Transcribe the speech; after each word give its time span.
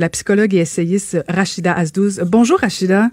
la 0.00 0.08
psychologue 0.08 0.54
et 0.54 0.58
essayiste 0.58 1.24
Rachida 1.28 1.72
Azdouz. 1.72 2.18
Bonjour 2.24 2.58
Rachida. 2.58 3.10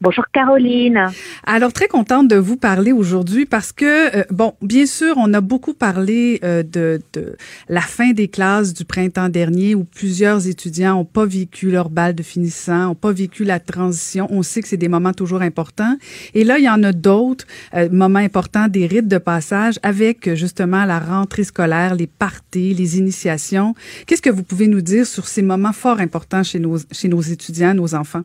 Bonjour 0.00 0.26
Caroline. 0.32 1.06
Alors 1.44 1.72
très 1.72 1.88
contente 1.88 2.28
de 2.28 2.36
vous 2.36 2.56
parler 2.56 2.92
aujourd'hui 2.92 3.46
parce 3.46 3.72
que 3.72 4.18
euh, 4.18 4.22
bon, 4.30 4.54
bien 4.62 4.86
sûr, 4.86 5.14
on 5.16 5.34
a 5.34 5.40
beaucoup 5.40 5.74
parlé 5.74 6.38
euh, 6.44 6.62
de, 6.62 7.00
de, 7.14 7.34
la 7.68 7.80
fin 7.80 8.12
des 8.12 8.28
classes 8.28 8.74
du 8.74 8.84
printemps 8.84 9.28
dernier 9.28 9.74
où 9.74 9.82
plusieurs 9.82 10.46
étudiants 10.46 11.00
ont 11.00 11.04
pas 11.04 11.26
vécu 11.26 11.72
leur 11.72 11.90
balle 11.90 12.14
de 12.14 12.22
finissant, 12.22 12.90
ont 12.90 12.94
pas 12.94 13.10
vécu 13.10 13.42
la 13.42 13.58
transition. 13.58 14.28
On 14.30 14.44
sait 14.44 14.62
que 14.62 14.68
c'est 14.68 14.76
des 14.76 14.86
moments 14.86 15.12
toujours 15.12 15.42
importants 15.42 15.96
et 16.32 16.44
là 16.44 16.58
il 16.58 16.64
y 16.64 16.70
en 16.70 16.84
a 16.84 16.92
d'autres 16.92 17.46
euh, 17.74 17.88
moments 17.90 18.20
importants 18.20 18.68
des 18.68 18.86
rites 18.86 19.08
de 19.08 19.18
passage 19.18 19.80
avec 19.82 20.32
justement 20.36 20.84
la 20.84 21.00
rentrée 21.00 21.42
scolaire, 21.42 21.96
les 21.96 22.06
parties, 22.06 22.72
les 22.72 22.98
initiations. 22.98 23.74
Qu'est-ce 24.06 24.22
que 24.22 24.30
vous 24.30 24.44
pouvez 24.44 24.68
nous 24.68 24.80
dire 24.80 25.06
sur 25.06 25.26
ces 25.26 25.42
moments 25.42 25.72
fort 25.72 25.98
importants 25.98 26.44
chez 26.44 26.60
nos 26.60 26.78
chez 26.92 27.08
nos 27.08 27.20
étudiants, 27.20 27.74
nos 27.74 27.96
enfants? 27.96 28.22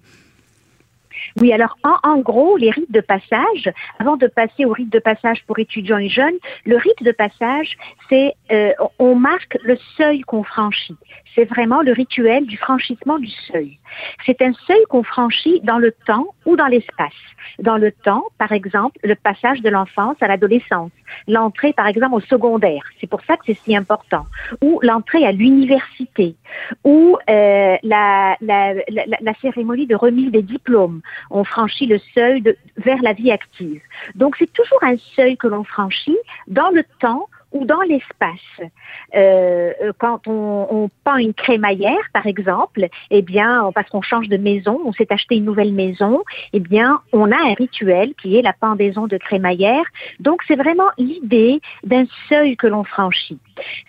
Oui, 1.40 1.52
alors 1.54 1.77
en, 1.84 2.20
gros, 2.20 2.58
les 2.58 2.72
rites 2.72 2.91
de 2.91 3.02
passage, 3.02 3.72
avant 4.00 4.18
de 4.18 4.27
passer 4.27 4.66
au 4.66 4.72
rite 4.72 4.91
de 4.91 5.00
passage 5.00 5.44
pour 5.46 5.59
étudiants 5.59 5.98
et 5.98 6.09
jeunes, 6.09 6.38
le 6.66 6.77
rite 6.77 7.02
de 7.02 7.12
passage, 7.12 7.77
c'est 8.09 8.34
euh, 8.52 8.72
on 8.99 9.16
marque 9.16 9.58
le 9.63 9.77
seuil 9.98 10.22
qu'on 10.22 10.44
franchit. 10.44 10.98
C'est 11.36 11.46
vraiment 11.46 11.82
le 11.82 11.94
rituel 11.94 12.46
du 12.46 12.58
franchissement 12.58 13.18
du 13.18 13.30
seuil. 13.52 13.80
C'est 14.26 14.41
un 14.41 14.54
seuil 14.68 14.84
qu'on 14.90 15.04
franchit 15.04 15.62
dans 15.62 15.80
le 15.80 15.91
temps 16.05 16.27
ou 16.46 16.55
dans 16.55 16.68
l'espace. 16.68 17.12
Dans 17.60 17.77
le 17.77 17.91
temps, 17.91 18.24
par 18.38 18.52
exemple, 18.52 18.98
le 19.04 19.16
passage 19.16 19.62
de 19.62 19.70
l'enfance 19.70 20.16
à 20.21 20.27
l'adolescence, 20.27 20.91
l'entrée, 21.27 21.74
par 21.74 21.88
exemple, 21.88 22.16
au 22.16 22.20
secondaire. 22.20 22.84
C'est 22.99 23.08
pour 23.08 23.21
ça 23.26 23.35
que 23.38 23.44
c'est 23.48 23.58
si 23.66 23.76
important. 23.76 24.26
Ou 24.62 24.80
l'entrée 24.82 25.26
à 25.26 25.32
l'université, 25.32 26.35
ou 26.84 27.18
euh, 27.30 27.77
la, 27.84 28.38
la, 28.41 28.74
la, 28.90 29.05
la, 29.20 29.34
cérémonie 29.41 29.88
de 29.88 29.96
remise 29.96 30.32
des 30.32 30.41
diplômes. 30.41 31.02
On 31.30 31.44
franchit 31.44 31.88
le 31.88 31.99
seuil 32.13 32.43
vers 32.77 33.01
la 33.01 33.13
vie 33.13 33.32
active. 33.32 33.82
Donc 34.15 34.35
c'est 34.38 34.51
toujours 34.51 34.84
un 34.84 34.98
seuil 35.15 35.38
que 35.38 35.48
l'on 35.48 35.63
franchit 35.63 36.18
dans 36.48 36.70
le 36.70 36.84
temps 36.99 37.27
ou 37.54 37.65
dans 37.65 37.82
l'espace. 37.82 38.70
Euh, 39.15 39.71
quand 39.99 40.27
on, 40.27 40.68
on, 40.70 40.90
peint 41.04 41.18
une 41.18 41.34
crémaillère, 41.34 42.10
par 42.13 42.26
exemple, 42.26 42.88
eh 43.12 43.21
bien, 43.21 43.71
parce 43.73 43.90
qu'on 43.90 44.01
change 44.01 44.27
de 44.27 44.38
maison, 44.38 44.82
on 44.85 44.91
s'est 44.91 45.12
acheté 45.12 45.35
une 45.35 45.46
nouvelle 45.46 45.73
maison, 45.73 46.23
eh 46.51 46.60
bien, 46.60 46.99
on 47.12 47.32
a 47.32 47.38
un 47.38 47.54
rituel 47.54 48.13
qui 48.16 48.38
est 48.38 48.41
la 48.41 48.54
pendaison 48.54 49.07
de 49.07 49.18
crémaillère. 49.18 49.85
Donc, 50.20 50.41
c'est 50.48 50.55
vraiment 50.55 50.90
l'idée 50.98 51.62
d'un 51.84 52.05
seuil 52.27 52.57
que 52.57 52.68
l'on 52.68 52.84
franchit. 52.84 53.40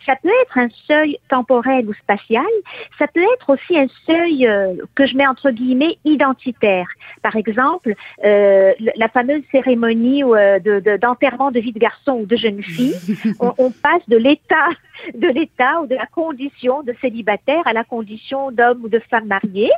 Ça 0.06 0.16
peut 0.16 0.30
être 0.42 0.58
un 0.58 0.68
seuil 0.86 1.18
temporel 1.28 1.88
ou 1.88 1.94
spatial, 1.94 2.44
ça 2.98 3.06
peut 3.06 3.24
être 3.34 3.50
aussi 3.50 3.78
un 3.78 3.86
seuil 4.06 4.46
euh, 4.46 4.74
que 4.94 5.06
je 5.06 5.16
mets 5.16 5.26
entre 5.26 5.50
guillemets 5.50 5.98
identitaire. 6.04 6.86
Par 7.22 7.36
exemple, 7.36 7.94
euh, 8.24 8.72
la 8.96 9.08
fameuse 9.08 9.42
cérémonie 9.50 10.24
euh, 10.24 10.58
d'enterrement 10.98 11.50
de, 11.50 11.56
de, 11.56 11.60
vie 11.60 11.72
de 11.72 11.78
garçon 11.78 12.12
ou 12.12 12.26
de 12.26 12.36
jeune 12.36 12.62
fille, 12.62 12.94
on, 13.40 13.52
on 13.58 13.70
passe 13.70 14.08
de 14.08 14.16
l'état 14.16 14.68
de 15.14 15.28
l'état 15.28 15.80
ou 15.82 15.86
de 15.86 15.94
la 15.94 16.06
condition 16.06 16.82
de 16.82 16.94
célibataire 17.00 17.62
à 17.66 17.72
la 17.72 17.84
condition 17.84 18.50
d'homme 18.50 18.84
ou 18.84 18.88
de 18.88 19.00
femme 19.10 19.26
mariée. 19.26 19.70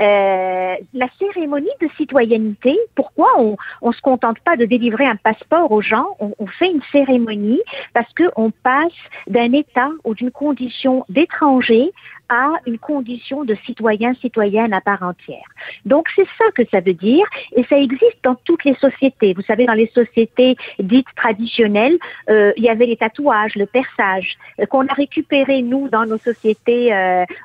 Euh, 0.00 0.74
la 0.92 1.08
cérémonie 1.18 1.70
de 1.80 1.88
citoyenneté, 1.96 2.78
pourquoi 2.94 3.28
on 3.38 3.56
ne 3.82 3.92
se 3.92 4.00
contente 4.00 4.38
pas 4.40 4.56
de 4.56 4.64
délivrer 4.64 5.06
un 5.06 5.16
passeport 5.16 5.70
aux 5.72 5.82
gens, 5.82 6.06
on, 6.20 6.46
fait 6.58 6.70
une 6.70 6.82
cérémonie 6.92 7.60
parce 7.92 8.12
qu'on 8.14 8.50
passe 8.50 8.92
d'un 9.26 9.52
état 9.52 9.90
ou 10.04 10.14
d'une 10.14 10.30
condition 10.30 11.04
d'étranger 11.08 11.92
à 12.28 12.54
une 12.66 12.78
condition 12.78 13.44
de 13.44 13.54
citoyen, 13.66 14.14
citoyenne 14.14 14.72
à 14.72 14.80
part 14.80 15.02
entière. 15.02 15.44
Donc 15.84 16.08
c'est 16.16 16.26
ça 16.38 16.44
que 16.54 16.62
ça 16.70 16.80
veut 16.80 16.94
dire 16.94 17.24
et 17.54 17.64
ça 17.64 17.78
existe 17.78 18.18
dans 18.24 18.34
toutes 18.34 18.64
les 18.64 18.74
sociétés. 18.74 19.32
Vous 19.34 19.42
savez, 19.42 19.64
dans 19.64 19.74
les 19.74 19.86
sociétés 19.94 20.56
dites 20.78 21.06
traditionnelles, 21.14 21.96
euh, 22.28 22.52
il 22.56 22.64
y 22.64 22.68
avait 22.68 22.86
les 22.86 22.96
tatouages, 22.96 23.54
le 23.54 23.66
perçage, 23.66 24.36
euh, 24.60 24.66
qu'on 24.66 24.86
a 24.86 24.92
récupéré 24.92 25.62
nous 25.62 25.88
dans 25.88 26.06
nos 26.06 26.18
sociétés 26.18 26.92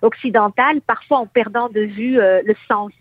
occidentales, 0.01 0.81
parfois 0.81 1.19
en 1.19 1.25
perdant 1.27 1.69
de 1.69 1.81
vue 1.81 2.10
euh, 2.19 2.41
le 2.45 2.55
sens 2.67 2.91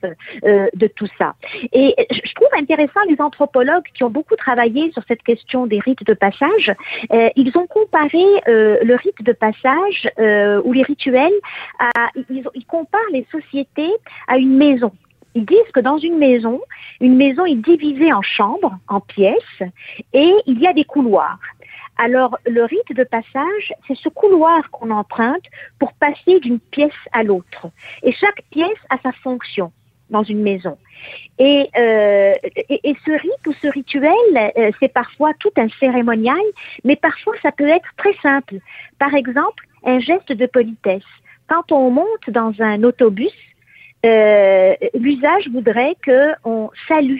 euh, 0.44 0.66
de 0.74 0.86
tout 0.86 1.08
ça. 1.18 1.34
Et 1.72 1.94
je 2.10 2.34
trouve 2.34 2.48
intéressant 2.56 3.00
les 3.08 3.20
anthropologues 3.20 3.84
qui 3.94 4.04
ont 4.04 4.10
beaucoup 4.10 4.36
travaillé 4.36 4.92
sur 4.92 5.02
cette 5.08 5.22
question 5.22 5.66
des 5.66 5.80
rites 5.80 6.04
de 6.04 6.14
passage. 6.14 6.72
Euh, 7.12 7.28
ils 7.36 7.56
ont 7.56 7.66
comparé 7.66 8.24
le 8.46 8.94
rite 8.94 9.22
de 9.22 9.32
passage 9.32 10.08
ou 10.64 10.72
les 10.72 10.82
rituels 10.82 11.32
ils, 12.28 12.66
comparent 12.66 13.00
les 13.12 13.26
sociétés 13.30 13.92
à 14.28 14.38
une 14.38 14.56
maison. 14.56 14.92
Ils 15.34 15.46
disent 15.46 15.70
que 15.72 15.80
dans 15.80 15.98
une 15.98 16.18
maison, 16.18 16.60
une 17.00 17.16
maison 17.16 17.44
est 17.44 17.54
divisée 17.54 18.12
en 18.12 18.22
chambres, 18.22 18.76
en 18.88 19.00
pièces, 19.00 19.62
et 20.12 20.32
il 20.46 20.58
y 20.60 20.66
a 20.66 20.72
des 20.72 20.84
couloirs. 20.84 21.38
Alors, 21.98 22.38
le 22.46 22.64
rite 22.64 22.96
de 22.96 23.04
passage, 23.04 23.74
c'est 23.86 23.96
ce 23.96 24.08
couloir 24.08 24.70
qu'on 24.70 24.90
emprunte 24.90 25.44
pour 25.78 25.92
passer 25.92 26.40
d'une 26.40 26.58
pièce 26.58 26.92
à 27.12 27.22
l'autre. 27.22 27.68
Et 28.02 28.12
chaque 28.12 28.42
pièce 28.50 28.78
a 28.88 28.96
sa 29.02 29.12
fonction 29.12 29.70
dans 30.08 30.22
une 30.22 30.42
maison. 30.42 30.76
Et, 31.38 31.68
euh, 31.78 32.34
et, 32.68 32.96
ce 33.04 33.10
rite 33.12 33.46
ou 33.46 33.52
ce 33.52 33.68
rituel, 33.68 34.12
euh, 34.36 34.70
c'est 34.80 34.92
parfois 34.92 35.32
tout 35.38 35.52
un 35.56 35.68
cérémonial, 35.78 36.40
mais 36.84 36.96
parfois 36.96 37.34
ça 37.42 37.52
peut 37.52 37.68
être 37.68 37.88
très 37.96 38.14
simple. 38.22 38.56
Par 38.98 39.14
exemple, 39.14 39.64
un 39.84 40.00
geste 40.00 40.32
de 40.32 40.46
politesse 40.46 41.04
quand 41.50 41.72
on 41.72 41.90
monte 41.90 42.30
dans 42.30 42.52
un 42.60 42.84
autobus, 42.84 43.32
l'usage 44.02 45.48
voudrait 45.52 45.96
qu'on 46.04 46.70
salue 46.88 47.18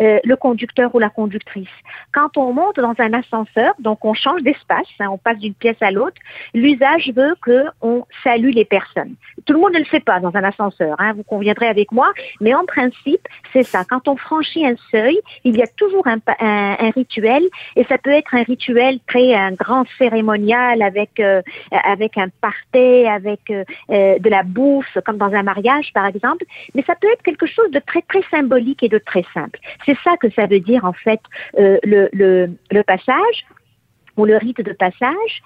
euh, 0.00 0.18
le 0.24 0.36
conducteur 0.36 0.94
ou 0.94 0.98
la 0.98 1.10
conductrice. 1.10 1.68
Quand 2.12 2.36
on 2.36 2.52
monte 2.52 2.76
dans 2.76 2.94
un 2.98 3.12
ascenseur, 3.12 3.74
donc 3.78 4.04
on 4.04 4.14
change 4.14 4.42
d'espace, 4.42 4.86
hein, 5.00 5.08
on 5.10 5.18
passe 5.18 5.38
d'une 5.38 5.54
pièce 5.54 5.80
à 5.80 5.90
l'autre, 5.90 6.16
l'usage 6.54 7.10
veut 7.14 7.34
qu'on 7.44 8.06
salue 8.22 8.50
les 8.50 8.64
personnes. 8.64 9.14
Tout 9.44 9.54
le 9.54 9.60
monde 9.60 9.72
ne 9.74 9.78
le 9.78 9.84
fait 9.84 10.04
pas 10.04 10.20
dans 10.20 10.34
un 10.34 10.44
ascenseur, 10.44 10.96
hein, 10.98 11.12
vous 11.14 11.22
conviendrez 11.22 11.66
avec 11.66 11.92
moi, 11.92 12.12
mais 12.40 12.54
en 12.54 12.64
principe, 12.64 13.26
c'est 13.52 13.62
ça. 13.62 13.84
Quand 13.84 14.08
on 14.08 14.16
franchit 14.16 14.66
un 14.66 14.76
seuil, 14.90 15.18
il 15.44 15.56
y 15.56 15.62
a 15.62 15.66
toujours 15.66 16.06
un, 16.06 16.18
un, 16.40 16.76
un 16.78 16.90
rituel, 16.90 17.42
et 17.76 17.84
ça 17.84 17.98
peut 17.98 18.10
être 18.10 18.34
un 18.34 18.42
rituel 18.42 18.98
très 19.06 19.34
un 19.34 19.52
grand 19.52 19.84
cérémonial 19.98 20.82
avec 20.82 21.20
euh, 21.20 21.42
avec 21.70 22.16
un 22.18 22.28
party, 22.40 23.06
avec 23.06 23.40
euh, 23.50 23.64
de 23.88 24.28
la 24.28 24.42
bouffe, 24.42 24.98
comme 25.04 25.18
dans 25.18 25.32
un 25.32 25.42
mariage 25.42 25.90
par 25.92 26.06
exemple, 26.06 26.44
mais 26.74 26.82
ça 26.86 26.94
peut 26.94 27.08
être 27.12 27.22
quelque 27.22 27.46
chose 27.46 27.70
de 27.70 27.78
très 27.80 28.02
très 28.02 28.22
symbolique 28.30 28.82
et 28.82 28.88
de 28.88 28.98
très 28.98 29.24
simple. 29.34 29.58
C'est 29.88 29.96
ça 30.04 30.18
que 30.18 30.28
ça 30.32 30.44
veut 30.44 30.60
dire 30.60 30.84
en 30.84 30.92
fait 30.92 31.20
euh, 31.58 31.78
le, 31.82 32.82
passage 32.82 33.46
ou 34.18 34.26
le 34.26 34.36
rite 34.36 34.60
de 34.60 34.72
passage. 34.72 35.42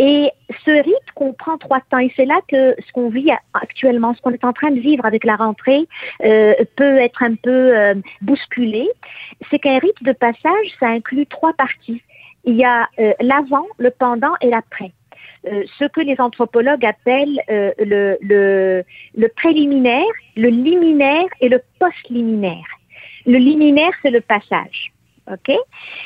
Et 0.00 0.30
ce 0.64 0.70
rite 0.70 1.10
comprend 1.14 1.58
trois 1.58 1.80
temps. 1.90 1.98
Et 1.98 2.12
c'est 2.16 2.24
là 2.24 2.40
que 2.48 2.74
ce 2.84 2.92
qu'on 2.92 3.08
vit 3.08 3.30
actuellement, 3.52 4.12
ce 4.14 4.20
qu'on 4.20 4.32
est 4.32 4.44
en 4.44 4.52
train 4.52 4.72
de 4.72 4.80
vivre 4.80 5.06
avec 5.06 5.22
la 5.22 5.36
rentrée, 5.36 5.86
euh, 6.24 6.54
peut 6.74 6.98
être 6.98 7.22
un 7.22 7.36
peu 7.36 7.78
euh, 7.78 7.94
bousculé. 8.20 8.88
C'est 9.48 9.60
qu'un 9.60 9.78
rite 9.78 10.02
de 10.02 10.12
passage, 10.12 10.66
ça 10.80 10.88
inclut 10.88 11.26
trois 11.26 11.52
parties. 11.52 12.02
Il 12.44 12.56
y 12.56 12.64
a 12.64 12.88
l'avant, 13.20 13.66
le 13.78 13.90
pendant 13.90 14.34
et 14.40 14.50
l'après. 14.50 14.92
Ce 15.46 15.86
que 15.86 16.00
les 16.00 16.20
anthropologues 16.20 16.84
appellent 16.84 17.40
le, 17.48 18.18
le, 18.20 18.84
le 19.14 19.28
préliminaire, 19.28 20.04
le 20.36 20.48
liminaire 20.48 21.28
et 21.40 21.48
le 21.48 21.62
post-liminaire. 21.78 22.66
Le 23.26 23.38
liminaire, 23.38 23.92
c'est 24.02 24.10
le 24.10 24.20
passage. 24.20 24.92
OK? 25.30 25.56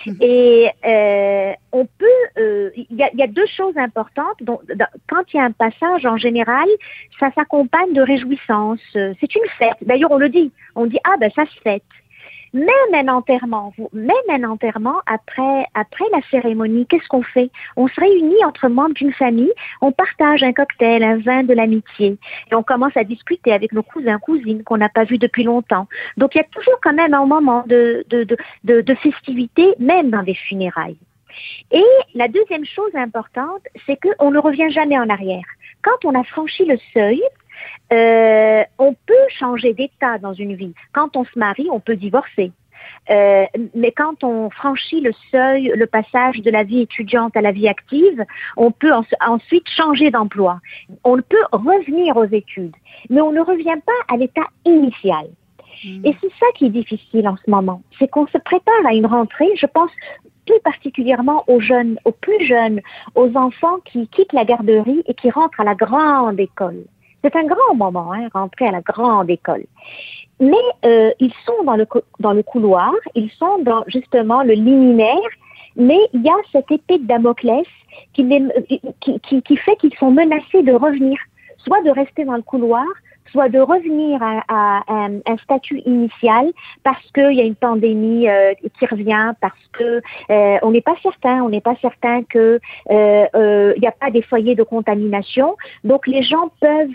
Mhm. 0.07 0.17
Et 0.21 0.69
euh, 0.87 1.53
on 1.73 1.87
peut, 1.87 2.07
euh, 2.39 2.71
il 2.77 2.97
y, 2.97 3.03
a, 3.03 3.11
y, 3.15 3.23
a, 3.23 3.27
deux 3.27 3.47
choses 3.47 3.77
importantes. 3.77 4.41
Donc, 4.43 4.61
quand 5.09 5.23
il 5.33 5.39
y 5.39 5.41
a 5.41 5.45
un 5.45 5.51
passage, 5.51 6.07
en 6.07 6.17
général, 6.17 6.69
ça 7.19 7.31
s'accompagne 7.33 7.93
de 7.95 8.01
réjouissance. 8.03 8.81
C'est 8.93 9.35
une 9.35 9.49
fête. 9.59 9.77
D'ailleurs, 9.83 10.13
on 10.13 10.19
le 10.19 10.29
dit. 10.29 10.53
On 10.77 10.87
dit, 10.87 10.99
ah 11.05 11.17
ben 11.19 11.31
ça 11.35 11.47
se 11.47 11.61
fête 11.61 11.83
même 12.53 12.95
un 12.95 13.09
enterrement, 13.09 13.73
même 13.93 14.17
un 14.29 14.45
enterrement 14.45 15.01
après, 15.07 15.67
après 15.75 16.05
la 16.13 16.21
cérémonie, 16.31 16.87
qu'est-ce 16.87 17.09
qu'on 17.09 17.23
fait? 17.23 17.51
On 17.77 17.89
se 17.89 18.01
réunit 18.01 18.45
entre 18.45 18.69
membres 18.69 18.95
d'une 18.95 19.13
famille, 19.13 19.53
on 19.81 19.93
partage 19.93 20.43
un 20.43 20.53
cocktail, 20.53 21.03
un 21.03 21.19
vin 21.19 21.43
de 21.43 21.55
l'amitié, 21.55 22.17
et 22.51 22.55
on 22.55 22.63
commence 22.63 22.97
à 22.97 23.05
discuter 23.05 23.53
avec 23.53 23.73
nos 23.73 23.83
cousins, 23.83 24.19
cousines 24.19 24.65
qu'on 24.65 24.79
n'a 24.79 24.89
pas 24.89 25.05
vus 25.05 25.19
depuis 25.19 25.45
longtemps. 25.45 25.87
Donc 26.17 26.35
il 26.35 26.39
y 26.39 26.41
a 26.41 26.45
toujours 26.45 26.79
quand 26.83 26.95
même 26.95 27.15
un 27.15 27.27
moment 27.27 27.65
de, 27.67 28.05
de, 28.09 28.25
de, 28.65 28.81
de, 28.81 28.95
festivité, 28.95 29.75
même 29.79 30.11
dans 30.11 30.23
les 30.23 30.35
funérailles. 30.35 30.99
Et 31.71 31.85
la 32.15 32.29
deuxième 32.29 32.65
chose 32.65 32.95
importante, 32.95 33.63
c'est 33.87 33.99
qu'on 34.01 34.31
ne 34.31 34.39
revient 34.39 34.71
jamais 34.71 34.99
en 34.99 35.09
arrière. 35.09 35.45
Quand 35.83 36.05
on 36.05 36.19
a 36.19 36.25
franchi 36.25 36.65
le 36.65 36.79
seuil, 36.93 37.23
euh, 37.93 38.63
on 38.79 38.95
peut 38.95 39.15
changer 39.31 39.73
d'état 39.73 40.19
dans 40.19 40.35
une 40.35 40.55
vie. 40.55 40.75
Quand 40.93 41.17
on 41.17 41.25
se 41.25 41.39
marie, 41.39 41.69
on 41.71 41.81
peut 41.81 41.97
divorcer. 41.97 42.53
Euh, 43.11 43.47
mais 43.75 43.93
quand 43.93 44.23
on 44.23 44.51
franchit 44.51 45.01
le 45.01 45.13
seuil, 45.31 45.73
le 45.75 45.87
passage 45.87 46.41
de 46.41 46.51
la 46.51 46.63
vie 46.63 46.83
étudiante 46.83 47.37
à 47.37 47.41
la 47.41 47.53
vie 47.53 47.69
active, 47.69 48.25
on 48.57 48.71
peut 48.71 48.93
ensuite 49.27 49.69
changer 49.69 50.11
d'emploi. 50.11 50.61
On 51.05 51.17
peut 51.17 51.45
revenir 51.53 52.17
aux 52.17 52.25
études, 52.25 52.77
mais 53.11 53.21
on 53.21 53.33
ne 53.33 53.41
revient 53.41 53.81
pas 53.85 54.15
à 54.15 54.17
l'état 54.17 54.47
initial. 54.65 55.27
Hmm. 55.85 56.05
Et 56.05 56.15
c'est 56.21 56.33
ça 56.39 56.47
qui 56.55 56.67
est 56.67 56.71
difficile 56.71 57.29
en 57.29 57.37
ce 57.37 57.51
moment, 57.51 57.83
c'est 57.99 58.09
qu'on 58.09 58.27
se 58.27 58.39
prépare 58.39 58.87
à 58.87 58.95
une 58.95 59.07
rentrée, 59.07 59.51
je 59.57 59.67
pense 59.67 59.91
plus 60.47 60.61
particulièrement 60.61 61.45
aux 61.47 61.61
jeunes, 61.61 61.99
aux 62.05 62.13
plus 62.13 62.45
jeunes, 62.45 62.81
aux 63.15 63.37
enfants 63.37 63.79
qui 63.85 64.09
quittent 64.09 64.33
la 64.33 64.45
garderie 64.45 65.03
et 65.07 65.15
qui 65.15 65.31
rentrent 65.31 65.61
à 65.61 65.65
la 65.65 65.75
grande 65.75 66.41
école. 66.41 66.85
C'est 67.23 67.35
un 67.35 67.45
grand 67.45 67.75
moment, 67.75 68.13
hein, 68.13 68.29
rentrer 68.33 68.69
à 68.69 68.73
la 68.73 68.81
grande 68.81 69.29
école. 69.31 69.65
Mais 70.41 70.57
euh, 70.85 71.11
ils 71.19 71.33
sont 71.45 71.65
dans 71.65 71.77
le, 71.77 71.87
dans 72.21 72.33
le 72.33 72.43
couloir, 72.43 72.93
ils 73.15 73.31
sont 73.31 73.59
dans 73.63 73.83
justement 73.89 74.43
le 74.43 74.55
liminaire, 74.55 75.31
mais 75.77 75.99
il 76.13 76.23
y 76.23 76.29
a 76.29 76.37
cette 76.53 76.71
épée 76.71 76.99
de 76.99 77.07
Damoclès 77.07 77.67
qui, 78.13 78.29
qui, 79.01 79.21
qui, 79.21 79.43
qui 79.43 79.57
fait 79.57 79.77
qu'ils 79.77 79.95
sont 79.95 80.13
menacés 80.13 80.63
de 80.63 80.73
revenir, 80.73 81.19
soit 81.59 81.83
de 81.83 81.91
rester 81.91 82.25
dans 82.25 82.37
le 82.37 82.43
couloir, 82.43 82.85
soit 83.31 83.49
de 83.49 83.59
revenir 83.59 84.21
à, 84.23 84.83
un, 84.89 85.37
statut 85.43 85.81
initial 85.87 86.53
parce 86.83 87.05
qu'il 87.13 87.33
y 87.33 87.41
a 87.41 87.45
une 87.45 87.55
pandémie 87.55 88.29
euh, 88.29 88.53
qui 88.79 88.87
revient, 88.87 89.33
parce 89.41 89.67
que 89.73 90.01
euh, 90.31 90.59
on 90.63 90.71
n'est 90.71 90.81
pas 90.81 90.97
certain, 91.03 91.43
on 91.43 91.49
n'est 91.49 91.61
pas 91.61 91.77
certain 91.81 92.23
que 92.25 92.61
euh, 92.91 93.75
n'y 93.79 93.87
a 93.87 93.93
pas 93.93 94.11
des 94.11 94.23
foyers 94.23 94.55
de 94.55 94.63
contamination. 94.63 95.57
Donc 95.85 96.07
les 96.07 96.23
gens 96.23 96.51
peuvent 96.61 96.89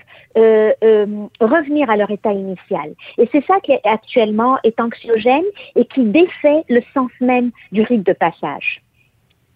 revenir 1.40 1.90
à 1.90 1.98
leur 1.98 2.12
état 2.12 2.34
initial. 2.34 2.94
Et 3.18 3.30
c'est 3.32 3.46
ça 3.46 3.60
qui 3.62 3.74
actuellement 3.84 4.58
est 4.64 4.80
anxiogène 4.80 5.46
et 5.76 5.86
qui 5.86 6.04
défait 6.04 6.64
le 6.70 6.82
sens 6.94 7.12
même 7.22 7.52
du 7.72 7.82
rite 7.84 8.06
de 8.06 8.14
passage. 8.14 8.83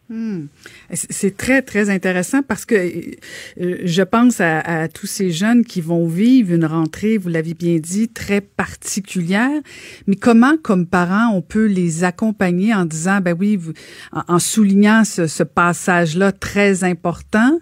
Hmm. 0.09 0.45
C'est 0.93 1.35
très, 1.35 1.61
très 1.61 1.89
intéressant 1.89 2.41
parce 2.41 2.63
que 2.63 2.75
euh, 2.75 3.77
je 3.83 4.01
pense 4.03 4.39
à, 4.39 4.87
tous 4.87 5.05
ces 5.05 5.31
jeunes 5.31 5.65
qui 5.65 5.81
vont 5.81 6.07
vivre 6.07 6.53
une 6.53 6.63
rentrée, 6.63 7.17
vous 7.17 7.27
l'avez 7.27 7.53
bien 7.53 7.75
dit, 7.77 8.07
très 8.07 8.39
particulière. 8.39 9.61
Mais 10.07 10.15
comment, 10.15 10.55
comme 10.63 10.85
parents, 10.85 11.35
on 11.35 11.41
peut 11.41 11.65
les 11.65 12.05
accompagner 12.05 12.73
en 12.73 12.85
disant, 12.85 13.19
ben 13.19 13.35
oui, 13.37 13.59
en, 14.13 14.39
soulignant 14.39 15.03
ce, 15.03 15.43
passage-là 15.43 16.31
très 16.31 16.85
important, 16.85 17.59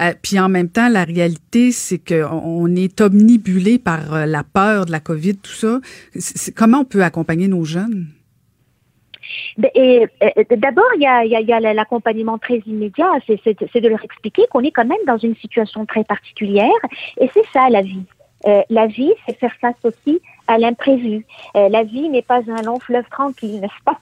euh, 0.00 0.12
puis 0.22 0.38
en 0.38 0.48
même 0.48 0.68
temps, 0.68 0.88
la 0.88 1.02
réalité, 1.02 1.72
c'est 1.72 1.98
qu'on 1.98 2.76
est 2.76 3.00
omnibulé 3.00 3.80
par 3.80 4.14
euh, 4.14 4.26
la 4.26 4.44
peur 4.44 4.86
de 4.86 4.92
la 4.92 5.00
COVID, 5.00 5.36
tout 5.38 5.52
ça. 5.52 5.80
comment 6.54 6.80
on 6.80 6.84
peut 6.84 7.02
accompagner 7.02 7.48
nos 7.48 7.64
jeunes? 7.64 8.06
Et, 9.74 10.06
d'abord, 10.56 10.88
il 10.96 11.02
y 11.02 11.06
a, 11.06 11.24
y 11.24 11.52
a 11.52 11.60
l'accompagnement 11.74 12.38
très 12.38 12.58
immédiat, 12.66 13.10
c'est 13.26 13.80
de 13.80 13.88
leur 13.88 14.04
expliquer 14.04 14.46
qu'on 14.50 14.62
est 14.62 14.70
quand 14.70 14.86
même 14.86 14.98
dans 15.06 15.18
une 15.18 15.36
situation 15.36 15.86
très 15.86 16.04
particulière, 16.04 16.70
et 17.20 17.30
c'est 17.34 17.46
ça 17.52 17.68
la 17.68 17.82
vie. 17.82 18.04
Euh, 18.46 18.62
la 18.70 18.86
vie, 18.86 19.12
c'est 19.26 19.36
faire 19.38 19.54
face 19.60 19.76
aussi 19.82 20.20
à 20.46 20.58
l'imprévu. 20.58 21.26
Euh, 21.56 21.68
la 21.68 21.82
vie 21.82 22.08
n'est 22.08 22.22
pas 22.22 22.40
un 22.48 22.62
long 22.62 22.78
fleuve 22.78 23.08
tranquille, 23.10 23.60
n'est-ce 23.60 23.84
pas? 23.84 23.98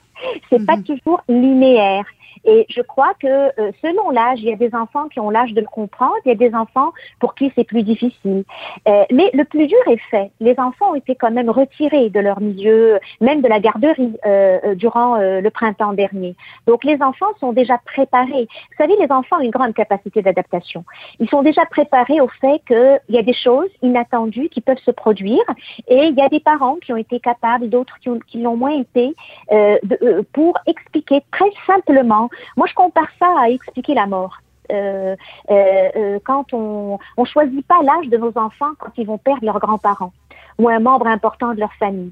C'est 0.49 0.65
pas 0.65 0.77
mhm. 0.77 0.83
toujours 0.83 1.21
linéaire. 1.27 2.05
Et 2.45 2.65
je 2.69 2.81
crois 2.81 3.13
que 3.19 3.27
euh, 3.27 3.71
selon 3.81 4.09
l'âge, 4.09 4.39
il 4.41 4.49
y 4.49 4.53
a 4.53 4.55
des 4.55 4.73
enfants 4.73 5.07
qui 5.07 5.19
ont 5.19 5.29
l'âge 5.29 5.53
de 5.53 5.61
le 5.61 5.67
comprendre, 5.67 6.15
il 6.25 6.29
y 6.29 6.31
a 6.31 6.35
des 6.35 6.53
enfants 6.53 6.91
pour 7.19 7.35
qui 7.35 7.51
c'est 7.55 7.63
plus 7.63 7.83
difficile. 7.83 8.43
Euh, 8.87 9.03
mais 9.11 9.29
le 9.33 9.43
plus 9.43 9.67
dur 9.67 9.77
est 9.87 10.01
fait. 10.09 10.31
Les 10.39 10.55
enfants 10.59 10.91
ont 10.91 10.95
été 10.95 11.15
quand 11.15 11.31
même 11.31 11.49
retirés 11.49 12.09
de 12.09 12.19
leur 12.19 12.39
milieu, 12.39 12.99
même 13.21 13.41
de 13.41 13.47
la 13.47 13.59
garderie, 13.59 14.13
euh, 14.25 14.75
durant 14.75 15.17
le 15.17 15.49
printemps 15.49 15.93
dernier. 15.93 16.35
Donc 16.65 16.83
les 16.83 17.01
enfants 17.01 17.33
sont 17.39 17.53
déjà 17.53 17.77
préparés. 17.79 18.47
Vous 18.47 18.77
savez, 18.77 18.95
les 18.99 19.11
enfants 19.11 19.37
ont 19.37 19.41
une 19.41 19.51
grande 19.51 19.73
capacité 19.73 20.21
d'adaptation. 20.21 20.83
Ils 21.19 21.29
sont 21.29 21.41
déjà 21.41 21.65
préparés 21.65 22.21
au 22.21 22.27
fait 22.27 22.61
qu'il 22.67 23.15
y 23.15 23.17
a 23.17 23.23
des 23.23 23.33
choses 23.33 23.69
inattendues 23.81 24.49
qui 24.49 24.61
peuvent 24.61 24.77
se 24.85 24.91
produire 24.91 25.43
et 25.87 26.05
il 26.05 26.15
y 26.15 26.21
a 26.21 26.29
des 26.29 26.39
parents 26.39 26.75
qui 26.75 26.93
ont 26.93 26.97
été 26.97 27.19
capables, 27.19 27.69
d'autres 27.69 27.97
qui, 27.99 28.41
l'ont 28.41 28.57
moins 28.57 28.79
été, 28.79 29.15
de, 29.51 30.25
pour 30.33 30.57
expliquer 30.65 31.21
très 31.31 31.51
simplement 31.65 32.26
moi, 32.55 32.67
je 32.67 32.73
compare 32.73 33.09
ça 33.19 33.33
à 33.39 33.49
expliquer 33.49 33.93
la 33.93 34.05
mort. 34.07 34.37
Euh, 34.71 35.15
euh, 35.49 35.89
euh, 35.95 36.19
quand 36.25 36.53
on 36.53 36.99
ne 37.17 37.25
choisit 37.25 37.65
pas 37.65 37.81
l'âge 37.83 38.07
de 38.09 38.17
nos 38.17 38.37
enfants 38.37 38.71
quand 38.79 38.91
ils 38.97 39.07
vont 39.07 39.17
perdre 39.17 39.45
leurs 39.45 39.59
grands-parents 39.59 40.11
ou 40.59 40.67
un 40.67 40.79
membre 40.79 41.07
important 41.07 41.53
de 41.53 41.59
leur 41.59 41.73
famille. 41.75 42.11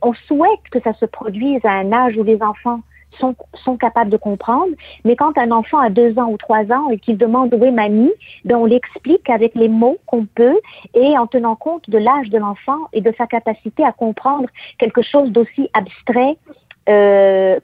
on 0.00 0.14
souhaite 0.14 0.62
que 0.70 0.80
ça 0.80 0.94
se 0.94 1.04
produise 1.04 1.60
à 1.64 1.72
un 1.72 1.92
âge 1.92 2.16
où 2.16 2.22
les 2.22 2.40
enfants 2.42 2.80
sont, 3.18 3.34
sont 3.54 3.76
capables 3.76 4.10
de 4.10 4.16
comprendre, 4.16 4.72
mais 5.04 5.16
quand 5.16 5.36
un 5.36 5.50
enfant 5.50 5.78
a 5.78 5.90
deux 5.90 6.18
ans 6.18 6.30
ou 6.30 6.36
trois 6.36 6.70
ans 6.72 6.88
et 6.90 6.98
qu'il 6.98 7.18
demande 7.18 7.52
où 7.52 7.64
est 7.64 7.72
mamie, 7.72 8.12
ben 8.44 8.56
on 8.56 8.64
l'explique 8.64 9.28
avec 9.28 9.54
les 9.54 9.68
mots 9.68 9.98
qu'on 10.06 10.24
peut 10.24 10.58
et 10.94 11.18
en 11.18 11.26
tenant 11.26 11.56
compte 11.56 11.90
de 11.90 11.98
l'âge 11.98 12.30
de 12.30 12.38
l'enfant 12.38 12.78
et 12.92 13.00
de 13.00 13.12
sa 13.18 13.26
capacité 13.26 13.84
à 13.84 13.92
comprendre 13.92 14.48
quelque 14.78 15.02
chose 15.02 15.30
d'aussi 15.30 15.68
abstrait 15.74 16.36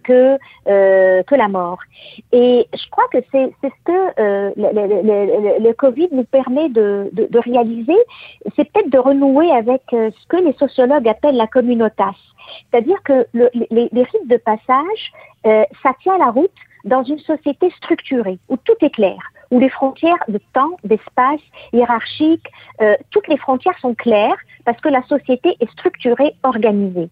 que 0.04 0.38
euh, 0.68 1.22
que 1.24 1.34
la 1.34 1.48
mort. 1.48 1.78
Et 2.32 2.66
je 2.72 2.90
crois 2.90 3.06
que 3.12 3.18
c'est 3.32 3.50
ce 3.62 3.68
que 3.84 4.20
euh, 4.20 4.50
le, 4.56 4.68
le, 4.72 5.64
le, 5.64 5.72
Covid 5.74 6.08
nous 6.12 6.24
permet 6.24 6.68
de, 6.68 7.10
de, 7.12 7.26
de 7.26 7.38
réaliser, 7.38 7.96
c'est 8.54 8.70
peut-être 8.70 8.90
de 8.90 8.98
renouer 8.98 9.50
avec 9.50 9.82
euh, 9.92 10.10
ce 10.10 10.26
que 10.28 10.36
les 10.36 10.52
sociologues 10.54 11.08
appellent 11.08 11.36
la 11.36 11.46
communautas, 11.46 12.14
c'est-à-dire 12.70 13.02
que 13.04 13.26
le, 13.32 13.48
les, 13.54 13.88
les, 13.92 14.02
rites 14.02 14.28
de 14.28 14.36
passage, 14.36 15.12
euh, 15.46 15.64
ça 15.82 15.92
tient 16.02 16.18
la 16.18 16.30
route 16.30 16.50
dans 16.84 17.02
une 17.02 17.18
société 17.18 17.70
structurée 17.70 18.38
où 18.48 18.56
tout 18.56 18.76
est 18.80 18.90
clair, 18.90 19.18
où 19.50 19.58
les 19.58 19.70
frontières 19.70 20.22
de 20.28 20.40
temps, 20.52 20.76
d'espace, 20.84 21.40
hiérarchiques, 21.72 22.46
euh, 22.80 22.94
toutes 23.10 23.28
les 23.28 23.36
frontières 23.36 23.78
sont 23.80 23.94
claires 23.94 24.36
parce 24.64 24.80
que 24.80 24.88
la 24.88 25.02
société 25.04 25.56
est 25.60 25.70
structurée, 25.72 26.34
organisée. 26.42 27.10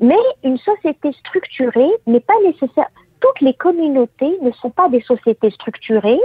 Mais 0.00 0.18
une 0.42 0.58
société 0.58 1.12
structurée 1.12 1.90
n'est 2.06 2.20
pas 2.20 2.38
nécessaire. 2.44 2.88
Toutes 3.20 3.40
les 3.40 3.54
communautés 3.54 4.38
ne 4.42 4.50
sont 4.52 4.70
pas 4.70 4.88
des 4.88 5.00
sociétés 5.00 5.50
structurées 5.50 6.20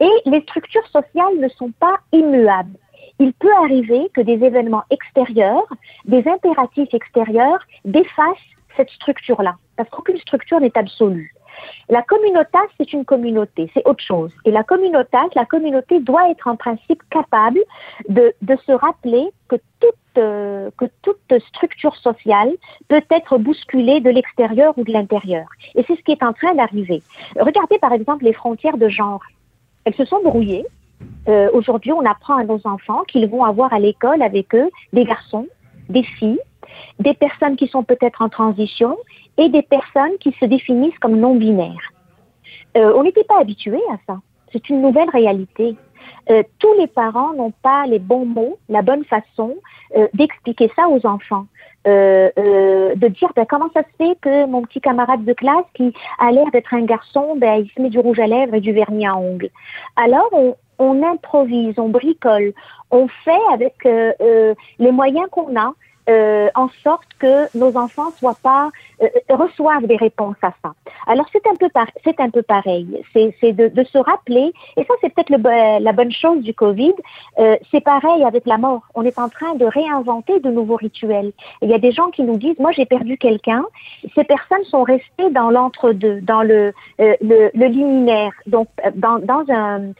et 0.00 0.10
les 0.26 0.40
structures 0.42 0.86
sociales 0.88 1.38
ne 1.40 1.48
sont 1.48 1.72
pas 1.72 1.98
immuables. 2.12 2.78
Il 3.18 3.32
peut 3.32 3.52
arriver 3.62 4.10
que 4.14 4.20
des 4.20 4.44
événements 4.44 4.84
extérieurs, 4.90 5.66
des 6.04 6.26
impératifs 6.28 6.92
extérieurs 6.92 7.60
défassent 7.84 8.36
cette 8.76 8.90
structure-là, 8.90 9.56
parce 9.76 9.88
qu'aucune 9.88 10.18
structure 10.18 10.60
n'est 10.60 10.76
absolue. 10.76 11.35
La 11.88 12.02
communauté, 12.02 12.58
c'est 12.76 12.92
une 12.92 13.04
communauté, 13.04 13.70
c'est 13.74 13.86
autre 13.86 14.02
chose. 14.02 14.32
Et 14.44 14.50
la 14.50 14.64
communauté, 14.64 16.00
doit 16.00 16.30
être 16.30 16.48
en 16.48 16.56
principe 16.56 17.02
capable 17.10 17.60
de, 18.08 18.32
se 18.66 18.72
rappeler 18.72 19.28
que 19.48 19.56
toute, 19.80 19.94
euh, 20.18 20.70
que 20.78 20.86
toute 21.02 21.40
structure 21.48 21.94
sociale 21.96 22.50
peut 22.88 23.02
être 23.10 23.38
bousculée 23.38 24.00
de 24.00 24.10
l'extérieur 24.10 24.74
ou 24.76 24.84
de 24.84 24.92
l'intérieur. 24.92 25.46
Et 25.74 25.84
c'est 25.86 25.96
ce 25.96 26.02
qui 26.02 26.12
est 26.12 26.22
en 26.22 26.32
train 26.32 26.54
d'arriver. 26.54 27.02
Regardez 27.38 27.78
par 27.78 27.92
exemple 27.92 28.24
les 28.24 28.32
frontières 28.32 28.78
de 28.78 28.88
genre. 28.88 29.22
Elles 29.84 29.94
se 29.94 30.04
sont 30.04 30.22
brouillées. 30.22 30.66
Euh, 31.28 31.50
Aujourd'hui, 31.52 31.92
on 31.92 32.04
apprend 32.04 32.36
à 32.36 32.44
nos 32.44 32.60
enfants 32.64 33.02
qu'ils 33.04 33.28
vont 33.28 33.44
avoir 33.44 33.72
à 33.72 33.78
l'école 33.78 34.22
avec 34.22 34.54
eux 34.54 34.70
des 34.92 35.04
garçons, 35.04 35.46
des 35.88 36.02
filles, 36.02 36.40
des 36.98 37.14
personnes 37.14 37.56
qui 37.56 37.68
sont 37.68 37.82
peut-être 37.82 38.22
en 38.22 38.28
transition 38.28 38.96
et 39.38 39.48
des 39.48 39.62
personnes 39.62 40.16
qui 40.20 40.32
se 40.40 40.44
définissent 40.44 40.98
comme 40.98 41.18
non-binaires. 41.18 41.92
Euh, 42.76 42.92
on 42.94 43.02
n'était 43.02 43.24
pas 43.24 43.40
habitué 43.40 43.78
à 43.90 43.96
ça. 44.06 44.18
C'est 44.52 44.68
une 44.68 44.82
nouvelle 44.82 45.10
réalité. 45.10 45.76
Euh, 46.30 46.42
tous 46.58 46.72
les 46.74 46.86
parents 46.86 47.32
n'ont 47.34 47.52
pas 47.62 47.86
les 47.86 47.98
bons 47.98 48.26
mots, 48.26 48.58
la 48.68 48.82
bonne 48.82 49.04
façon 49.04 49.56
euh, 49.96 50.06
d'expliquer 50.14 50.70
ça 50.76 50.88
aux 50.88 51.04
enfants. 51.06 51.46
De 51.84 53.08
dire 53.08 53.30
ben, 53.36 53.46
comment 53.48 53.70
ça 53.72 53.82
se 53.82 54.04
fait 54.04 54.18
que 54.20 54.46
mon 54.46 54.62
petit 54.62 54.80
camarade 54.80 55.24
de 55.24 55.32
classe 55.32 55.64
qui 55.74 55.94
a 56.18 56.32
l'air 56.32 56.50
d'être 56.50 56.74
un 56.74 56.84
garçon, 56.84 57.36
ben, 57.36 57.64
il 57.64 57.70
se 57.70 57.80
met 57.80 57.90
du 57.90 58.00
rouge 58.00 58.18
à 58.18 58.26
lèvres 58.26 58.54
et 58.54 58.60
du 58.60 58.72
vernis 58.72 59.06
à 59.06 59.16
ongles. 59.16 59.50
Alors 59.94 60.28
on, 60.80 61.02
improvise, 61.04 61.78
on 61.78 61.88
bricole, 61.88 62.54
on 62.90 63.06
fait 63.06 63.46
avec 63.52 63.74
les 63.84 64.90
moyens 64.90 65.28
qu'on 65.30 65.56
a 65.56 65.74
euh, 66.08 66.48
en 66.54 66.68
sorte 66.84 67.08
que 67.18 67.56
nos 67.56 67.76
enfants 67.76 68.10
soient 68.18 68.38
pas 68.42 68.70
euh, 69.02 69.08
reçoivent 69.28 69.86
des 69.86 69.96
réponses 69.96 70.36
à 70.42 70.52
ça. 70.62 70.72
Alors 71.06 71.26
c'est 71.32 71.46
un 71.46 71.56
peu 71.56 71.68
c'est 72.04 72.20
un 72.20 72.30
peu 72.30 72.42
pareil. 72.42 73.02
C'est 73.12 73.52
de, 73.52 73.68
de, 73.68 73.84
se 73.84 73.98
rappeler 73.98 74.52
et 74.76 74.84
ça 74.84 74.94
c'est 75.00 75.12
peut-être 75.12 75.30
la 75.30 75.92
bonne 75.92 76.12
chose 76.12 76.42
du 76.42 76.54
Covid. 76.54 76.94
Euh, 77.38 77.56
c'est 77.70 77.82
pareil 77.82 78.24
avec 78.24 78.46
la 78.46 78.56
mort. 78.58 78.82
On 78.94 79.02
est 79.02 79.18
en 79.18 79.28
train 79.28 79.54
de 79.54 79.64
réinventer 79.66 80.40
de 80.40 80.50
nouveaux 80.50 80.76
rituels. 80.76 81.32
Il 81.60 81.68
y 81.70 81.74
a 81.74 81.78
des 81.78 81.92
gens 81.92 82.10
qui 82.10 82.22
nous 82.22 82.38
disent 82.38 82.58
moi 82.58 82.72
j'ai 82.72 82.86
perdu 82.86 83.18
quelqu'un. 83.18 83.64
Ces 84.14 84.24
personnes 84.24 84.64
sont 84.64 84.84
restées 84.84 85.30
dans 85.30 85.50
l'entre-deux, 85.50 86.20
dans 86.20 86.42
le, 86.42 86.72
euh, 87.00 87.16
le, 87.20 87.50
le 87.52 87.66
liminaire, 87.66 88.32
donc 88.46 88.68
dans 88.94 89.18
dans 89.18 89.44
un 89.48 89.92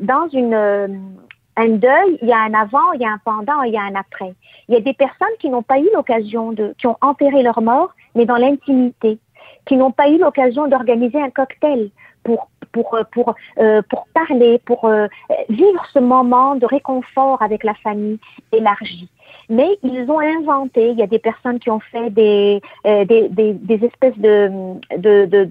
dans 0.00 0.28
une 0.28 1.18
un 1.58 1.70
deuil, 1.70 2.18
il 2.22 2.28
y 2.28 2.32
a 2.32 2.38
un 2.38 2.54
avant, 2.54 2.92
il 2.92 3.00
y 3.00 3.04
a 3.04 3.10
un 3.10 3.18
pendant, 3.24 3.62
il 3.62 3.72
y 3.72 3.76
a 3.76 3.82
un 3.82 3.94
après. 3.96 4.32
Il 4.68 4.74
y 4.74 4.76
a 4.76 4.80
des 4.80 4.94
personnes 4.94 5.36
qui 5.40 5.50
n'ont 5.50 5.62
pas 5.62 5.80
eu 5.80 5.88
l'occasion 5.92 6.52
de, 6.52 6.74
qui 6.78 6.86
ont 6.86 6.96
enterré 7.00 7.42
leur 7.42 7.60
mort, 7.60 7.90
mais 8.14 8.26
dans 8.26 8.36
l'intimité, 8.36 9.18
qui 9.66 9.76
n'ont 9.76 9.90
pas 9.90 10.08
eu 10.08 10.18
l'occasion 10.18 10.68
d'organiser 10.68 11.20
un 11.20 11.30
cocktail 11.30 11.90
pour 12.22 12.48
pour 12.72 12.94
euh, 12.94 13.02
pour 13.12 13.34
euh, 13.58 13.82
pour 13.88 14.06
parler, 14.14 14.60
pour 14.64 14.84
euh, 14.84 15.06
vivre 15.48 15.84
ce 15.92 15.98
moment 15.98 16.56
de 16.56 16.66
réconfort 16.66 17.42
avec 17.42 17.64
la 17.64 17.74
famille 17.74 18.18
élargie 18.52 19.08
mais 19.50 19.78
ils 19.82 20.10
ont 20.10 20.20
inventé. 20.20 20.90
Il 20.90 20.98
y 20.98 21.02
a 21.02 21.06
des 21.06 21.18
personnes 21.18 21.58
qui 21.58 21.70
ont 21.70 21.80
fait 21.80 22.10
des, 22.10 22.60
des, 22.84 23.28
des, 23.28 23.84
espèces 23.84 24.16
de, 24.18 24.50
de, 24.96 25.50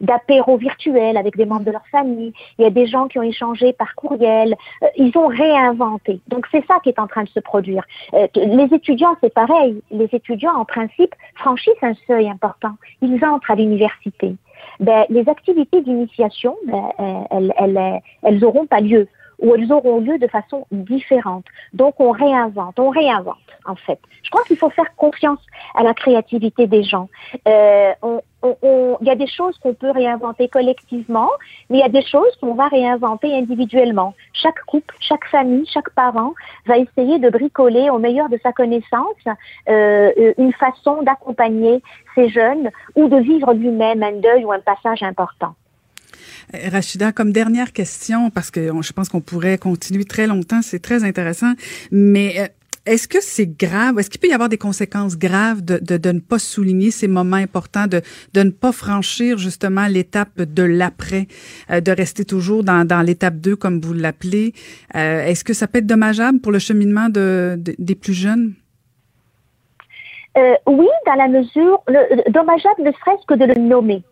d'apéros 0.00 0.56
virtuels 0.56 1.16
avec 1.16 1.36
des 1.36 1.44
membres 1.44 1.64
de 1.64 1.70
leur 1.70 1.86
famille. 1.90 2.32
Il 2.58 2.62
y 2.62 2.66
a 2.66 2.70
des 2.70 2.86
gens 2.86 3.06
qui 3.08 3.18
ont 3.18 3.22
échangé 3.22 3.72
par 3.72 3.94
courriel. 3.94 4.56
Ils 4.96 5.16
ont 5.16 5.28
réinventé. 5.28 6.20
Donc 6.28 6.46
c'est 6.50 6.64
ça 6.66 6.78
qui 6.82 6.88
est 6.88 6.98
en 6.98 7.06
train 7.06 7.22
de 7.22 7.28
se 7.28 7.40
produire. 7.40 7.84
Les 8.12 8.68
étudiants, 8.72 9.16
c'est 9.20 9.34
pareil. 9.34 9.80
Les 9.90 10.08
étudiants, 10.12 10.54
en 10.54 10.64
principe, 10.64 11.14
franchissent 11.34 11.82
un 11.82 11.94
seuil 12.06 12.28
important. 12.28 12.74
Ils 13.00 13.24
entrent 13.24 13.50
à 13.50 13.54
l'université. 13.54 14.36
Ben, 14.80 15.04
les 15.10 15.28
activités 15.28 15.82
d'initiation, 15.82 16.56
ben, 16.66 17.24
elles, 17.30 17.52
elles, 17.56 18.00
elles 18.22 18.44
auront 18.44 18.66
pas 18.66 18.80
lieu 18.80 19.08
où 19.42 19.54
elles 19.54 19.70
auront 19.72 20.00
lieu 20.00 20.18
de 20.18 20.28
façon 20.28 20.66
différente. 20.70 21.44
Donc 21.74 22.00
on 22.00 22.12
réinvente, 22.12 22.78
on 22.78 22.90
réinvente 22.90 23.36
en 23.66 23.74
fait. 23.74 23.98
Je 24.22 24.30
crois 24.30 24.42
qu'il 24.44 24.56
faut 24.56 24.70
faire 24.70 24.94
confiance 24.96 25.40
à 25.74 25.82
la 25.82 25.94
créativité 25.94 26.66
des 26.66 26.82
gens. 26.82 27.08
Euh, 27.46 27.92
il 28.44 29.06
y 29.06 29.10
a 29.10 29.14
des 29.14 29.26
choses 29.26 29.56
qu'on 29.58 29.74
peut 29.74 29.90
réinventer 29.90 30.48
collectivement, 30.48 31.30
mais 31.70 31.78
il 31.78 31.80
y 31.80 31.84
a 31.84 31.88
des 31.88 32.02
choses 32.02 32.34
qu'on 32.40 32.54
va 32.54 32.68
réinventer 32.68 33.32
individuellement. 33.34 34.14
Chaque 34.32 34.60
couple, 34.66 34.94
chaque 35.00 35.24
famille, 35.26 35.66
chaque 35.66 35.90
parent 35.90 36.32
va 36.66 36.78
essayer 36.78 37.18
de 37.18 37.30
bricoler 37.30 37.90
au 37.90 37.98
meilleur 37.98 38.28
de 38.28 38.38
sa 38.42 38.52
connaissance 38.52 39.22
euh, 39.68 40.32
une 40.38 40.52
façon 40.52 41.02
d'accompagner 41.02 41.82
ces 42.14 42.28
jeunes 42.28 42.70
ou 42.96 43.08
de 43.08 43.16
vivre 43.16 43.52
lui-même 43.52 44.02
un 44.02 44.12
deuil 44.12 44.44
ou 44.44 44.52
un 44.52 44.60
passage 44.60 45.02
important. 45.02 45.54
Euh, 46.54 46.68
Rachida, 46.70 47.12
comme 47.12 47.32
dernière 47.32 47.72
question, 47.72 48.30
parce 48.30 48.50
que 48.50 48.70
je 48.80 48.92
pense 48.92 49.08
qu'on 49.08 49.20
pourrait 49.20 49.58
continuer 49.58 50.04
très 50.04 50.26
longtemps, 50.26 50.62
c'est 50.62 50.80
très 50.80 51.04
intéressant, 51.04 51.52
mais 51.90 52.34
euh, 52.38 52.46
est-ce 52.84 53.06
que 53.06 53.18
c'est 53.20 53.46
grave? 53.46 53.98
Est-ce 53.98 54.10
qu'il 54.10 54.20
peut 54.20 54.28
y 54.28 54.32
avoir 54.32 54.48
des 54.48 54.58
conséquences 54.58 55.16
graves 55.16 55.62
de, 55.62 55.78
de, 55.78 56.10
ne 56.10 56.18
pas 56.18 56.38
souligner 56.38 56.90
ces 56.90 57.06
moments 57.06 57.36
importants, 57.36 57.86
de, 57.86 58.02
de 58.34 58.42
ne 58.42 58.50
pas 58.50 58.72
franchir 58.72 59.38
justement 59.38 59.86
l'étape 59.86 60.42
de 60.42 60.62
l'après, 60.62 61.28
euh, 61.70 61.80
de 61.80 61.92
rester 61.92 62.24
toujours 62.24 62.64
dans, 62.64 62.84
dans 62.84 63.02
l'étape 63.02 63.36
2 63.36 63.54
comme 63.56 63.80
vous 63.80 63.94
l'appelez? 63.94 64.52
Est-ce 64.94 65.44
que 65.44 65.54
ça 65.54 65.68
peut 65.68 65.78
être 65.78 65.86
dommageable 65.86 66.40
pour 66.40 66.52
le 66.52 66.58
cheminement 66.58 67.08
de, 67.08 67.56
des 67.56 67.94
plus 67.94 68.14
jeunes? 68.14 68.54
Euh, 70.36 70.54
oui, 70.66 70.88
dans 71.06 71.14
la 71.14 71.28
mesure, 71.28 71.82
le, 71.88 72.30
dommageable 72.30 72.82
ne 72.82 72.92
serait-ce 72.92 73.26
que 73.26 73.34
de 73.34 73.44
le 73.44 73.54
nommer. 73.54 74.02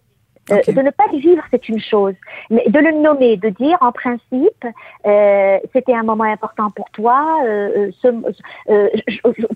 Euh, 0.51 0.61
de 0.67 0.81
ne 0.81 0.91
pas 0.91 1.05
le 1.13 1.19
vivre, 1.19 1.43
c'est 1.51 1.69
une 1.69 1.81
chose, 1.81 2.15
mais 2.51 2.65
de 2.67 2.79
le 2.79 2.93
nommer, 2.93 3.37
de 3.37 3.51
dire 3.51 3.79
en 3.81 3.93
principe, 3.93 4.65
euh, 5.07 5.59
c'était 5.73 5.95
un 5.95 6.03
moment 6.03 6.25
important 6.25 6.71
pour 6.71 6.91
toi, 6.91 7.41
euh, 7.45 7.91
euh 8.05 8.89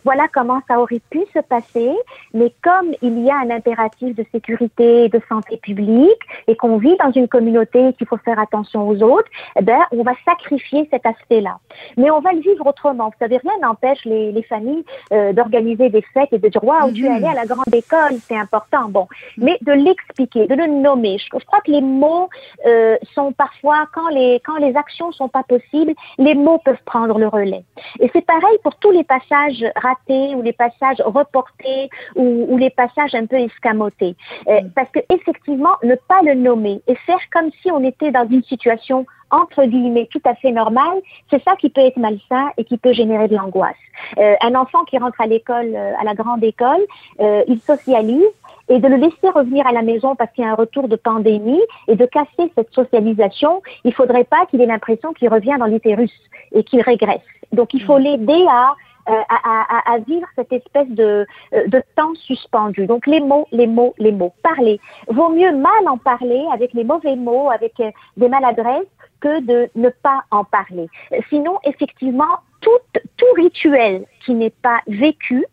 voilà 0.05 0.25
comment 0.33 0.61
ça 0.69 0.79
aurait 0.79 1.01
pu 1.11 1.21
se 1.33 1.41
passer, 1.41 1.93
mais 2.33 2.53
comme 2.63 2.95
il 3.03 3.25
y 3.25 3.31
a 3.31 3.37
un 3.37 3.51
impératif 3.51 4.15
de 4.15 4.25
sécurité, 4.31 5.09
de 5.09 5.21
santé 5.29 5.57
publique, 5.57 6.21
et 6.47 6.55
qu'on 6.55 6.77
vit 6.77 6.97
dans 6.99 7.11
une 7.11 7.29
communauté 7.29 7.93
qu'il 7.95 8.07
faut 8.07 8.19
faire 8.19 8.39
attention 8.39 8.87
aux 8.89 9.03
autres, 9.03 9.29
eh 9.59 9.63
ben, 9.63 9.81
on 9.91 10.03
va 10.03 10.13
sacrifier 10.25 10.89
cet 10.93 11.07
aspect-là. 11.07 11.59
Mais 11.97 12.11
on 12.11 12.21
va 12.21 12.33
le 12.33 12.41
vivre 12.41 12.67
autrement. 12.67 13.07
Vous 13.07 13.19
savez, 13.19 13.39
rien 13.39 13.59
n'empêche 13.63 14.05
les, 14.05 14.33
les, 14.33 14.43
familles 14.43 14.85
d'organiser 15.33 15.89
des 15.89 16.03
fêtes 16.13 16.33
et 16.33 16.39
de 16.39 16.49
dire, 16.49 16.63
waouh, 16.63 16.93
tu 16.93 17.07
es 17.07 17.09
mhm. 17.09 17.17
allé 17.17 17.27
à 17.27 17.35
la 17.35 17.47
grande 17.47 17.75
école, 17.75 18.19
c'est 18.29 18.37
important. 18.37 18.89
Bon, 18.89 19.09
mais 19.39 19.59
de 19.63 19.73
l'expliquer, 19.73 20.47
de 20.47 20.55
le 20.55 20.67
nommer. 20.85 21.19
Je, 21.19 21.45
crois 21.45 21.61
que 21.65 21.71
les 21.71 21.81
mots 21.81 22.29
euh, 22.67 22.97
sont 23.15 23.33
parfois, 23.33 23.81
quand 23.95 24.09
les, 24.09 24.41
quand 24.47 24.57
les 24.57 24.77
actions 24.77 25.11
sont 25.13 25.29
pas 25.29 25.43
possibles, 25.43 25.95
les 26.19 26.35
mots 26.35 26.61
peuvent 26.65 26.85
prendre 26.85 27.19
le 27.19 27.29
relais. 27.29 27.65
Et 28.01 28.11
c'est 28.13 28.27
pareil 28.35 28.59
pour 28.63 28.75
tous 28.77 28.91
les 28.99 29.05
passages 29.05 29.65
ratés 29.77 30.35
ou 30.37 30.43
les 30.43 30.53
passages 30.53 31.01
reportés 31.05 31.91
ou, 32.15 32.47
ou 32.49 32.57
les 32.57 32.71
passages 32.71 33.15
un 33.15 33.27
peu 33.27 33.37
escamotés. 33.37 34.15
Euh, 34.49 34.61
mm. 34.61 34.71
Parce 34.77 34.91
que 34.91 35.01
effectivement, 35.17 35.77
ne 35.83 35.95
pas 35.95 36.21
le 36.23 36.35
nommer 36.35 36.81
et 36.87 36.95
faire 37.07 37.25
comme 37.33 37.51
si 37.61 37.71
on 37.71 37.83
était 37.83 38.11
dans 38.11 38.29
une 38.29 38.45
situation 38.45 39.07
entre 39.35 39.65
guillemets 39.65 40.09
tout 40.11 40.23
à 40.25 40.35
fait 40.35 40.53
normale, 40.53 41.01
c'est 41.31 41.43
ça 41.43 41.57
qui 41.57 41.69
peut 41.71 41.81
être 41.81 41.97
malsain 41.97 42.51
et 42.57 42.65
qui 42.65 42.79
peut 42.79 42.93
générer 42.93 43.29
de 43.29 43.37
l'angoisse. 43.37 43.75
Euh, 44.19 44.35
un 44.41 44.55
enfant 44.55 44.85
qui 44.85 44.99
rentre 44.99 45.21
à 45.21 45.27
l'école, 45.27 45.73
euh, 45.75 45.93
à 45.99 46.05
la 46.05 46.15
grande 46.15 46.45
école, 46.45 46.85
euh, 47.21 47.43
il 47.49 47.61
socialise, 47.61 48.23
et 48.69 48.79
de 48.79 48.89
le 48.89 48.97
laisser 48.97 49.29
revenir 49.35 49.67
à 49.67 49.73
la 49.73 49.83
maison 49.83 50.15
parce 50.17 50.33
qu'il 50.33 50.45
y 50.45 50.47
a 50.47 50.51
un 50.51 50.55
retour 50.55 50.89
de 50.89 50.97
pandémie 50.97 51.61
et 51.89 51.97
de 51.97 52.07
casser 52.07 52.53
cette 52.55 52.73
socialisation, 52.73 53.63
il 53.85 53.93
faudrait 53.93 54.25
pas 54.25 54.47
qu'il 54.47 54.61
ait 54.61 54.67
l'impression 54.67 55.13
qu'il 55.13 55.29
revient 55.29 55.57
dans 55.59 55.67
l'utérus 55.67 56.13
et 56.53 56.65
qu'il 56.65 56.81
régresse. 56.81 57.21
Donc 57.53 57.75
il 57.75 57.83
faut 57.83 57.99
l'aider 57.99 58.45
à 58.49 58.75
euh, 59.07 59.13
à, 59.29 59.91
à, 59.91 59.93
à, 59.93 59.99
vivre 59.99 60.27
cette 60.35 60.51
espèce 60.51 60.89
de, 60.89 61.27
euh, 61.53 61.67
de 61.67 61.83
temps 61.95 62.15
suspendu. 62.15 62.87
Donc 62.87 63.07
les 63.07 63.21
mots, 63.21 63.47
les 63.53 63.67
mots, 63.67 63.95
les 63.99 64.13
mots. 64.13 64.33
Parler. 64.43 64.81
Vaut 65.09 65.29
mieux 65.29 65.55
mal 65.55 65.89
en 65.89 65.99
parler 65.99 66.43
avec 66.51 66.73
les 66.73 66.85
mauvais 66.85 67.15
mots, 67.15 67.51
avec 67.51 67.79
euh, 67.81 67.91
des 68.17 68.31
maladresses, 68.31 68.87
que 69.21 69.41
de 69.43 69.69
ne 69.75 69.91
pas 69.91 70.23
en 70.31 70.45
parler. 70.45 70.89
Sinon, 71.29 71.59
effectivement, 71.65 72.39
tout, 72.63 73.01
tout 73.19 73.33
rituel 73.37 74.07
qui 74.25 74.33
n'est 74.33 74.49
pas 74.49 74.81
vécu 74.87 75.45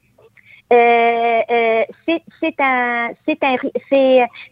c'est 0.72 2.56
un, 2.60 3.10
c'est 3.26 3.44
un, 3.44 3.58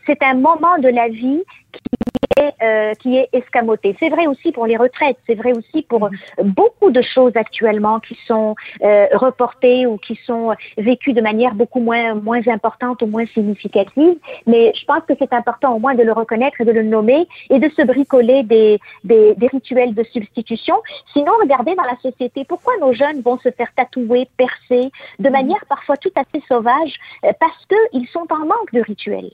c'est 0.06 0.24
un 0.24 0.34
moment 0.34 0.78
de 0.80 0.90
la 0.90 1.08
vie 1.08 1.44
qui 1.72 2.09
est, 2.50 2.64
euh, 2.64 2.94
qui 2.96 3.18
est 3.18 3.30
escamoté. 3.34 3.96
C'est 4.00 4.10
vrai 4.10 4.28
aussi 4.28 4.52
pour 4.52 4.66
les 4.66 4.78
retraites, 4.78 5.18
c'est 5.28 5.36
vrai 5.36 5.52
aussi 5.52 5.84
pour 5.84 6.10
mhm. 6.10 6.18
beaucoup 6.44 6.92
de 6.92 7.02
choses 7.02 7.36
actuellement 7.36 8.00
qui 8.00 8.18
sont 8.28 8.56
euh, 8.82 9.08
reportées 9.14 9.86
ou 9.86 9.98
qui 9.98 10.16
sont 10.26 10.54
vécues 10.78 11.14
de 11.14 11.22
manière 11.22 11.54
beaucoup 11.56 11.80
moins, 11.80 12.16
moins 12.16 12.46
importante 12.48 13.02
ou 13.02 13.08
moins 13.08 13.26
significative. 13.28 14.18
Mais 14.48 14.74
je 14.76 14.86
pense 14.86 15.04
que 15.08 15.14
c'est 15.20 15.34
important 15.34 15.76
au 15.76 15.80
moins 15.80 15.96
de 15.96 16.04
le 16.04 16.14
reconnaître 16.14 16.62
et 16.62 16.66
de 16.66 16.72
le 16.72 16.84
nommer 16.84 17.28
et 17.50 17.60
de 17.60 17.70
se 17.70 17.82
bricoler 17.84 18.44
des, 18.44 18.80
des, 19.04 19.36
des 19.36 19.48
rituels 19.48 19.94
de 19.94 20.04
substitution. 20.04 20.76
Sinon, 21.14 21.32
regardez 21.42 21.76
dans 21.76 21.84
la 21.84 21.98
société, 22.02 22.46
pourquoi 22.46 22.74
nos 22.82 22.94
jeunes 22.94 23.22
vont 23.22 23.38
se 23.40 23.52
faire 23.52 23.74
tatouer, 23.76 24.28
percer 24.38 24.92
de 25.20 25.28
mhm. 25.28 25.32
manière 25.32 25.66
parfois 25.68 25.98
tout 25.98 26.12
à 26.16 26.24
fait 26.32 26.42
sauvage 26.48 26.94
euh, 27.26 27.32
parce 27.40 27.66
qu'ils 27.66 28.08
sont 28.08 28.28
en 28.32 28.46
manque 28.46 28.72
de 28.74 28.82
rituels. 28.82 29.32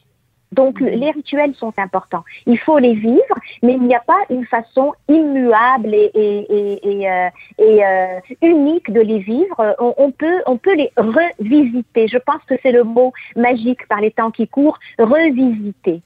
Donc 0.56 0.80
les 0.80 1.12
rituels 1.12 1.54
sont 1.56 1.74
importants. 1.78 2.24
Il 2.46 2.58
faut 2.58 2.80
les 2.80 2.96
vivre, 2.96 3.38
mais 3.62 3.74
il 3.74 3.84
n'y 3.84 3.96
a 3.96 4.04
pas 4.14 4.22
une 4.30 4.46
façon 4.46 4.94
immuable 5.10 5.94
et, 5.94 6.12
et, 6.16 6.90
et, 6.92 7.10
euh, 7.10 7.30
euh, 7.60 8.20
unique 8.42 8.92
de 8.92 9.02
les 9.02 9.20
vivre. 9.20 9.76
On, 9.80 10.12
peut, 10.12 10.40
on 10.46 10.58
peut 10.58 10.76
les 10.76 10.92
revisiter. 10.98 12.08
Je 12.08 12.18
pense 12.18 12.42
que 12.48 12.56
c'est 12.64 12.72
le 12.72 12.84
mot 12.84 13.12
magique 13.36 13.88
par 13.88 14.00
les 14.02 14.12
temps 14.12 14.32
qui 14.32 14.48
courent, 14.48 14.80
revisiter. 14.98 16.02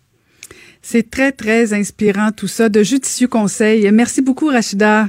C'est 0.82 1.10
très, 1.12 1.32
très 1.32 1.74
inspirant 1.74 2.32
tout 2.36 2.48
ça, 2.48 2.70
de 2.70 2.82
judicieux 2.82 3.28
conseils. 3.28 3.90
Merci 3.92 4.22
beaucoup, 4.22 4.48
Rachida. 4.48 5.08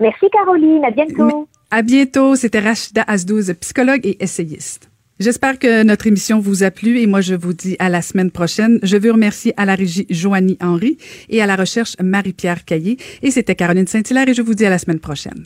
Merci, 0.00 0.26
Caroline. 0.30 0.84
À 0.84 0.90
bientôt. 0.90 1.48
À 1.70 1.82
bientôt. 1.82 2.34
C'était 2.36 2.60
Rachida 2.60 3.04
Asdouz, 3.06 3.52
psychologue 3.60 4.06
et 4.06 4.16
essayiste. 4.22 4.89
J'espère 5.20 5.58
que 5.58 5.82
notre 5.82 6.06
émission 6.06 6.40
vous 6.40 6.62
a 6.62 6.70
plu 6.70 6.98
et 6.98 7.06
moi 7.06 7.20
je 7.20 7.34
vous 7.34 7.52
dis 7.52 7.76
à 7.78 7.90
la 7.90 8.00
semaine 8.00 8.30
prochaine. 8.30 8.78
Je 8.82 8.96
veux 8.96 9.12
remercier 9.12 9.52
à 9.58 9.66
la 9.66 9.74
régie 9.74 10.06
Joanie 10.08 10.56
Henry 10.62 10.96
et 11.28 11.42
à 11.42 11.46
la 11.46 11.56
recherche 11.56 11.94
Marie-Pierre 12.02 12.64
Caillé. 12.64 12.96
Et 13.20 13.30
c'était 13.30 13.54
Caroline 13.54 13.86
Saint-Hilaire 13.86 14.28
et 14.28 14.34
je 14.34 14.40
vous 14.40 14.54
dis 14.54 14.64
à 14.64 14.70
la 14.70 14.78
semaine 14.78 14.98
prochaine. 14.98 15.44